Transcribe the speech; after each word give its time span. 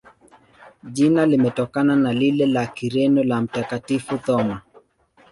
Jina 0.83 1.25
limetokana 1.25 1.95
na 1.95 2.13
lile 2.13 2.45
la 2.45 2.67
Kireno 2.67 3.23
la 3.23 3.41
Mtakatifu 3.41 4.17
Thoma. 4.17 4.61